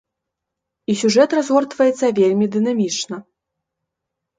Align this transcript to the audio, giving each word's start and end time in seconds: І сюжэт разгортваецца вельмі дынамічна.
І 0.93 0.95
сюжэт 1.01 1.29
разгортваецца 1.39 2.13
вельмі 2.23 2.45
дынамічна. 2.59 3.25